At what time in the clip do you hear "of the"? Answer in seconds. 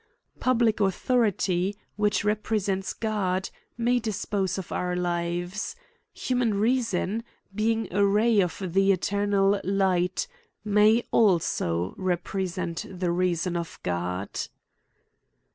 8.41-8.91